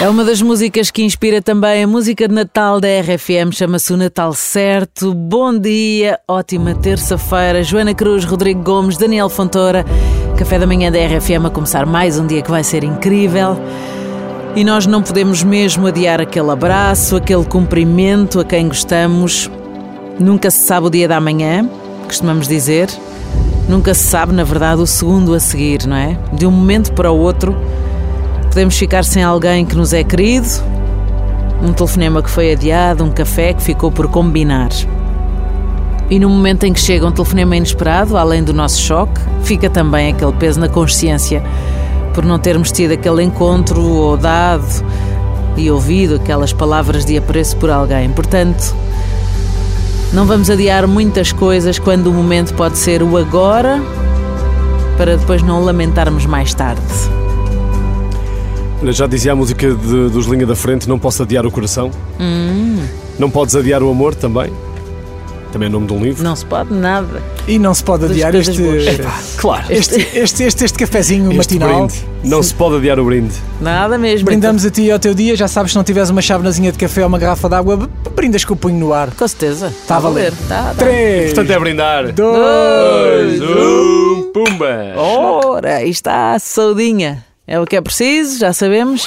[0.00, 3.96] É uma das músicas que inspira também a música de Natal da RFM, chama-se o
[3.96, 5.14] Natal Certo.
[5.14, 7.62] Bom dia, ótima terça-feira.
[7.62, 9.84] Joana Cruz, Rodrigo Gomes, Daniel Fontoura.
[10.36, 13.56] Café da manhã da RFM a começar mais um dia que vai ser incrível.
[14.56, 19.48] E nós não podemos mesmo adiar aquele abraço, aquele cumprimento a quem gostamos.
[20.18, 21.70] Nunca se sabe o dia da manhã,
[22.04, 22.90] costumamos dizer.
[23.68, 26.18] Nunca se sabe, na verdade, o segundo a seguir, não é?
[26.32, 27.56] De um momento para o outro
[28.54, 30.46] podemos ficar sem alguém que nos é querido,
[31.60, 34.68] um telefonema que foi adiado, um café que ficou por combinar.
[36.08, 40.12] E no momento em que chega um telefonema inesperado, além do nosso choque, fica também
[40.12, 41.42] aquele peso na consciência
[42.14, 44.86] por não termos tido aquele encontro ou dado
[45.56, 48.08] e ouvido aquelas palavras de apreço por alguém.
[48.10, 48.72] Portanto,
[50.12, 53.82] não vamos adiar muitas coisas quando o momento pode ser o agora
[54.96, 57.23] para depois não lamentarmos mais tarde.
[58.92, 61.90] Já dizia a música de, dos Linha da Frente: Não posso adiar o coração.
[62.20, 62.84] Hum.
[63.18, 64.52] Não podes adiar o amor também.
[65.52, 66.24] Também é nome de um livro.
[66.24, 67.22] Não se pode nada.
[67.46, 68.84] E não se pode adiar este, boas.
[69.36, 69.64] Claro.
[69.70, 71.86] este, este, este, este cafezinho Este matinal.
[71.86, 72.04] brinde.
[72.24, 73.32] Não se pode adiar o brinde.
[73.60, 74.24] Nada mesmo.
[74.24, 75.36] Brindamos a ti e ao teu dia.
[75.36, 77.86] Já sabes, se não tiveres uma chávenazinha de café ou uma garrafa de água, b-
[78.16, 79.12] brindas com o punho no ar.
[79.12, 79.72] Com certeza.
[79.86, 80.32] Tá a valer.
[80.48, 80.74] Tá, tá.
[80.76, 82.12] Três, Portanto, é brindar.
[82.12, 84.94] dois, um, pumba!
[84.96, 87.24] Ora, aí está a saudinha.
[87.46, 89.06] É o que é preciso, já sabemos.